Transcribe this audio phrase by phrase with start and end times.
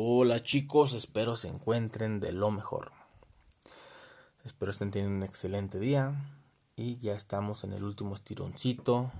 [0.00, 2.92] Hola chicos, espero se encuentren de lo mejor.
[4.44, 6.14] Espero estén teniendo un excelente día
[6.76, 9.10] y ya estamos en el último estironcito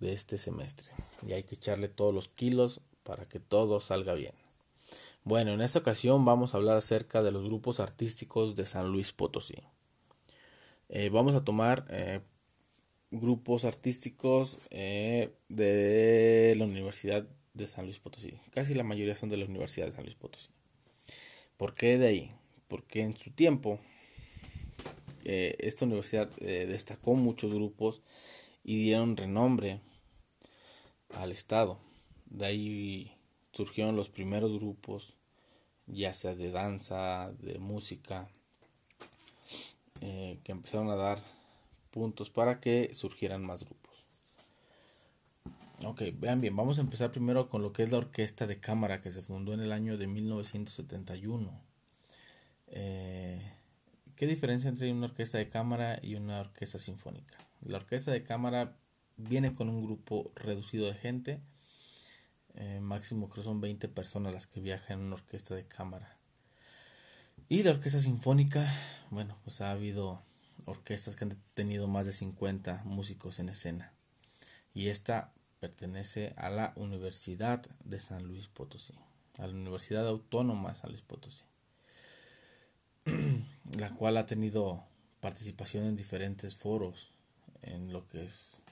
[0.00, 0.88] de este semestre.
[1.22, 4.34] Y hay que echarle todos los kilos para que todo salga bien.
[5.22, 9.12] Bueno, en esta ocasión vamos a hablar acerca de los grupos artísticos de San Luis
[9.12, 9.62] Potosí.
[10.88, 12.22] Eh, vamos a tomar eh,
[13.12, 17.24] grupos artísticos eh, de la Universidad
[17.58, 18.32] de San Luis Potosí.
[18.50, 20.48] Casi la mayoría son de la Universidad de San Luis Potosí.
[21.58, 22.32] ¿Por qué de ahí?
[22.68, 23.80] Porque en su tiempo
[25.24, 28.00] eh, esta universidad eh, destacó muchos grupos
[28.64, 29.80] y dieron renombre
[31.14, 31.78] al Estado.
[32.26, 33.12] De ahí
[33.52, 35.16] surgieron los primeros grupos,
[35.86, 38.30] ya sea de danza, de música,
[40.00, 41.22] eh, que empezaron a dar
[41.90, 43.87] puntos para que surgieran más grupos.
[45.90, 49.00] Ok, vean bien, vamos a empezar primero con lo que es la orquesta de cámara
[49.00, 51.50] que se fundó en el año de 1971.
[52.66, 53.54] Eh,
[54.14, 57.38] ¿Qué diferencia entre una orquesta de cámara y una orquesta sinfónica?
[57.62, 58.76] La orquesta de cámara
[59.16, 61.40] viene con un grupo reducido de gente,
[62.54, 66.18] eh, máximo creo son 20 personas las que viajan en una orquesta de cámara.
[67.48, 68.70] Y la orquesta sinfónica,
[69.08, 70.20] bueno, pues ha habido
[70.66, 73.94] orquestas que han tenido más de 50 músicos en escena.
[74.74, 78.94] Y esta pertenece a la Universidad de San Luis Potosí,
[79.38, 81.44] a la Universidad Autónoma de San Luis Potosí,
[83.78, 84.84] la cual ha tenido
[85.20, 87.12] participación en diferentes foros
[87.62, 88.62] en lo que es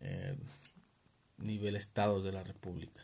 [0.00, 0.36] eh,
[1.38, 3.02] nivel estados de la República.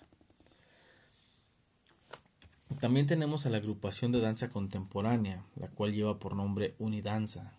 [2.80, 7.52] También tenemos a la agrupación de danza contemporánea, la cual lleva por nombre Unidanza.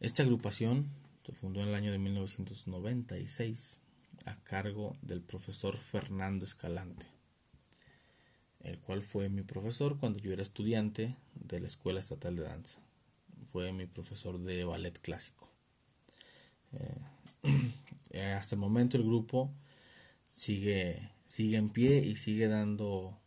[0.00, 0.90] Esta agrupación
[1.22, 3.82] se fundó en el año de 1996
[4.24, 7.06] a cargo del profesor Fernando Escalante,
[8.60, 12.80] el cual fue mi profesor cuando yo era estudiante de la Escuela Estatal de Danza.
[13.52, 15.50] Fue mi profesor de ballet clásico.
[16.72, 19.52] Eh, hasta el momento el grupo
[20.30, 23.18] sigue, sigue en pie y sigue dando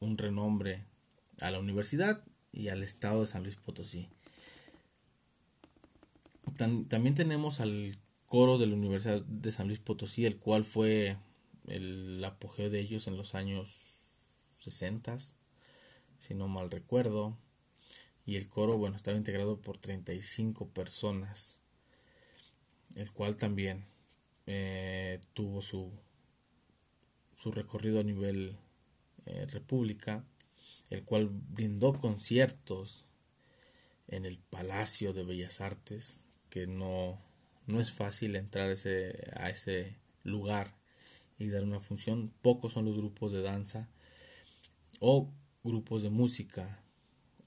[0.00, 0.84] un renombre
[1.40, 4.08] a la universidad y al estado de San Luis Potosí.
[6.56, 7.98] también tenemos al
[8.32, 11.18] coro de la Universidad de San Luis Potosí, el cual fue
[11.66, 13.68] el apogeo de ellos en los años
[14.60, 15.18] 60,
[16.18, 17.36] si no mal recuerdo.
[18.24, 21.58] Y el coro, bueno, estaba integrado por 35 personas,
[22.94, 23.84] el cual también
[24.46, 25.92] eh, tuvo su,
[27.36, 28.56] su recorrido a nivel
[29.26, 30.24] eh, república,
[30.88, 33.04] el cual brindó conciertos
[34.08, 37.20] en el Palacio de Bellas Artes, que no
[37.66, 40.74] no es fácil entrar ese, a ese lugar
[41.38, 42.32] y dar una función.
[42.42, 43.88] Pocos son los grupos de danza
[45.00, 45.30] o
[45.64, 46.82] grupos de música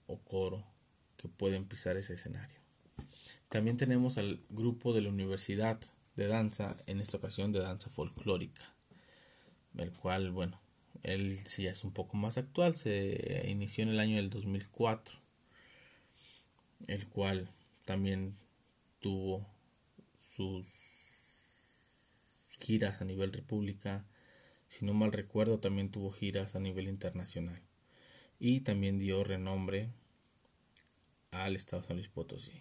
[0.08, 0.64] o coro
[1.18, 2.60] que pueden pisar ese escenario.
[3.50, 5.80] También tenemos al grupo de la Universidad
[6.16, 8.74] de Danza, en esta ocasión de danza folclórica,
[9.78, 10.60] el cual, bueno,
[11.04, 15.16] él sí es un poco más actual, se inició en el año del 2004,
[16.88, 17.50] el cual
[17.86, 18.36] también
[19.00, 19.46] tuvo
[20.26, 20.68] sus
[22.60, 24.06] giras a nivel república.
[24.68, 27.62] Si no mal recuerdo, también tuvo giras a nivel internacional.
[28.40, 29.92] Y también dio renombre
[31.32, 32.52] al estado de San Luis Potosí.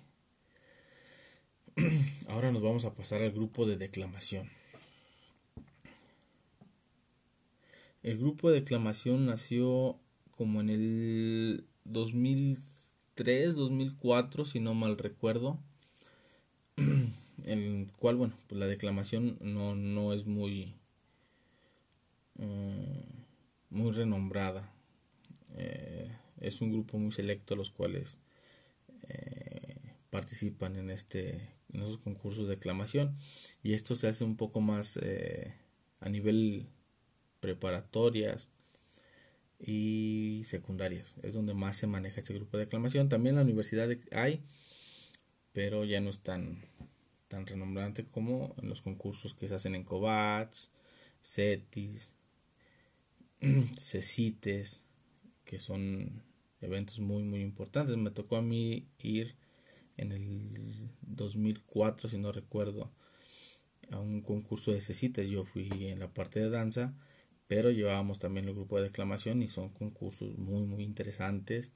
[2.29, 4.51] Ahora nos vamos a pasar al grupo de declamación.
[8.03, 9.99] El grupo de declamación nació
[10.31, 15.59] como en el 2003, 2004, si no mal recuerdo.
[17.45, 20.75] el cual, bueno, pues la declamación no, no es muy,
[22.37, 23.25] mm,
[23.71, 24.73] muy renombrada.
[25.57, 26.11] Eh,
[26.41, 28.19] es un grupo muy selecto los cuales
[29.09, 29.77] eh,
[30.11, 33.17] participan en este en esos concursos de declamación
[33.63, 35.55] y esto se hace un poco más eh,
[36.01, 36.69] a nivel
[37.41, 38.49] preparatorias
[39.59, 41.17] y secundarias.
[41.23, 44.45] Es donde más se maneja este grupo de declamación también en la universidad hay
[45.53, 46.59] pero ya no están
[47.29, 50.71] tan renombrante como en los concursos que se hacen en Covats,
[51.23, 52.15] CETIS,
[53.79, 54.85] CECITES,
[55.45, 56.23] que son
[56.61, 57.97] eventos muy muy importantes.
[57.97, 59.37] Me tocó a mí ir
[59.97, 62.91] en el 2004, si no recuerdo,
[63.91, 65.29] a un concurso de CECITES.
[65.29, 66.95] Yo fui en la parte de danza,
[67.47, 71.73] pero llevábamos también el grupo de declamación y son concursos muy muy interesantes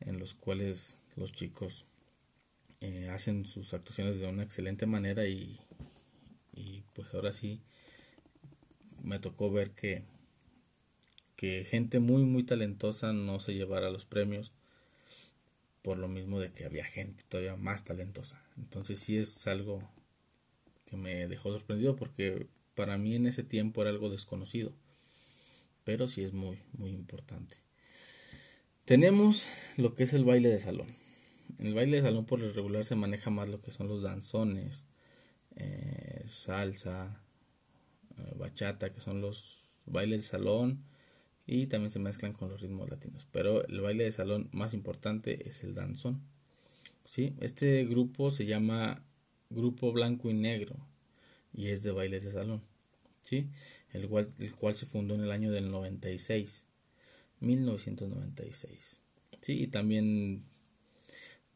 [0.00, 1.86] en los cuales los chicos
[2.80, 5.60] eh, hacen sus actuaciones de una excelente manera y,
[6.54, 7.60] y pues ahora sí
[9.02, 10.04] me tocó ver que
[11.36, 14.52] que gente muy muy talentosa no se llevara los premios
[15.82, 18.42] por lo mismo de que había gente todavía más talentosa.
[18.56, 19.88] Entonces sí es algo
[20.86, 24.72] que me dejó sorprendido porque para mí en ese tiempo era algo desconocido.
[25.84, 27.58] Pero sí es muy muy importante.
[28.84, 29.46] Tenemos
[29.76, 30.88] lo que es el baile de salón.
[31.58, 34.02] En el baile de salón por lo regular se maneja más lo que son los
[34.02, 34.86] danzones,
[35.56, 37.20] eh, salsa,
[38.18, 40.84] eh, bachata, que son los bailes de salón
[41.46, 43.26] y también se mezclan con los ritmos latinos.
[43.32, 46.20] Pero el baile de salón más importante es el danzón.
[47.04, 47.34] ¿sí?
[47.40, 49.02] Este grupo se llama
[49.50, 50.76] Grupo Blanco y Negro
[51.54, 52.62] y es de bailes de salón.
[53.22, 53.48] ¿sí?
[53.92, 56.66] El, cual, el cual se fundó en el año del 96,
[57.40, 59.00] 1996.
[59.40, 59.62] ¿sí?
[59.62, 60.44] Y también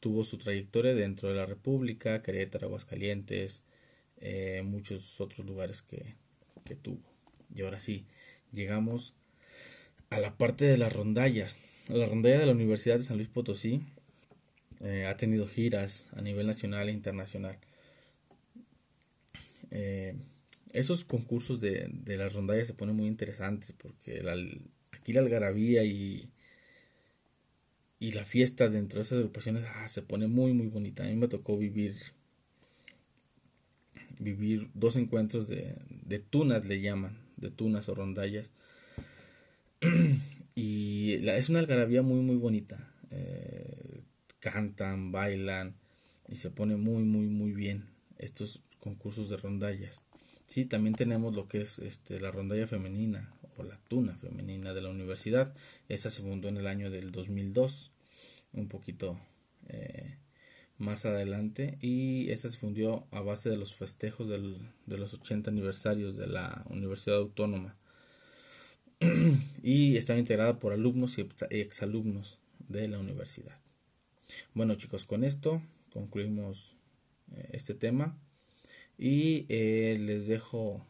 [0.01, 3.63] tuvo su trayectoria dentro de la República, Querétaro, Aguascalientes,
[4.21, 6.17] eh, muchos otros lugares que,
[6.65, 7.03] que tuvo.
[7.55, 8.07] Y ahora sí,
[8.53, 9.15] llegamos
[10.09, 11.61] a la parte de las rondallas.
[11.89, 13.83] La rondalla de la Universidad de San Luis Potosí
[14.81, 17.59] eh, ha tenido giras a nivel nacional e internacional.
[19.71, 20.15] Eh,
[20.73, 24.23] esos concursos de, de, las rondallas se ponen muy interesantes porque
[24.93, 26.31] aquí la algarabía y,
[28.01, 31.05] y la fiesta dentro de esas agrupaciones ah, se pone muy muy bonita.
[31.05, 31.95] A mí me tocó vivir
[34.19, 38.53] vivir dos encuentros de, de tunas le llaman, de tunas o rondallas
[40.55, 42.91] y es una algarabía muy muy bonita.
[43.11, 44.01] Eh,
[44.41, 45.75] cantan, bailan
[46.27, 50.01] y se pone muy muy muy bien estos concursos de rondallas.
[50.49, 54.81] Sí, también tenemos lo que es este, la rondalla femenina o la tuna femenina de
[54.81, 55.53] la universidad.
[55.89, 57.91] Esa se fundó en el año del 2002,
[58.53, 59.19] un poquito
[59.69, 60.17] eh,
[60.79, 61.79] más adelante.
[61.81, 66.29] Y esa se fundió a base de los festejos del, de los 80 aniversarios de
[66.29, 67.77] la Universidad Autónoma
[69.63, 73.59] y está integrada por alumnos y exalumnos de la universidad.
[74.55, 75.61] Bueno chicos, con esto
[75.93, 76.77] concluimos
[77.35, 78.17] eh, este tema
[78.97, 80.87] y eh, les dejo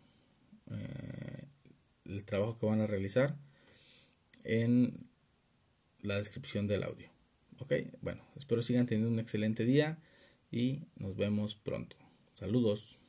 [2.04, 3.36] el trabajo que van a realizar
[4.50, 5.08] en
[6.00, 7.08] la descripción del audio.
[7.58, 9.98] Ok, bueno, espero sigan teniendo un excelente día
[10.50, 11.96] y nos vemos pronto.
[12.34, 12.99] Saludos.